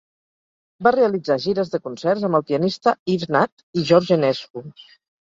Va 0.87 0.93
realitzar 0.95 1.37
gires 1.43 1.69
de 1.75 1.81
concerts 1.89 2.27
amb 2.31 2.41
el 2.41 2.47
pianista 2.49 2.97
Yves 3.17 3.35
Nat 3.39 3.67
i 3.83 3.89
George 3.95 4.21
Enescu. 4.21 4.69